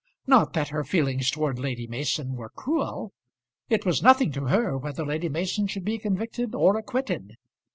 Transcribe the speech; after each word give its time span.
Not 0.25 0.53
that 0.53 0.69
her 0.69 0.83
feelings 0.83 1.29
towards 1.29 1.59
Lady 1.59 1.85
Mason 1.85 2.33
were 2.33 2.49
cruel. 2.49 3.13
It 3.69 3.85
was 3.85 4.01
nothing 4.01 4.31
to 4.31 4.45
her 4.45 4.75
whether 4.75 5.05
Lady 5.05 5.29
Mason 5.29 5.67
should 5.67 5.85
be 5.85 5.99
convicted 5.99 6.55
or 6.55 6.75
acquitted. 6.75 7.35